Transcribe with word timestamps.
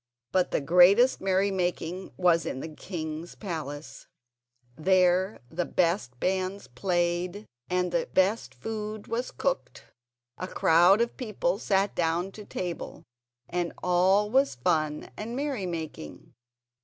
But 0.31 0.49
the 0.49 0.61
greatest 0.61 1.21
merry 1.21 1.51
making 1.51 2.11
was 2.17 2.47
in 2.47 2.59
the 2.61 2.67
king's 2.73 3.35
palace; 3.35 4.07
there 4.75 5.41
the 5.51 5.63
best 5.65 6.19
bands 6.19 6.67
played 6.67 7.45
and 7.69 7.91
the 7.91 8.09
best 8.11 8.55
food 8.55 9.05
was 9.05 9.29
cooked; 9.29 9.83
a 10.39 10.47
crowd 10.47 11.01
of 11.01 11.17
people 11.17 11.59
sat 11.59 11.93
down 11.93 12.31
to 12.31 12.45
table, 12.45 13.03
and 13.47 13.73
all 13.83 14.31
was 14.31 14.55
fun 14.55 15.11
and 15.17 15.35
merry 15.35 15.67
making. 15.67 16.33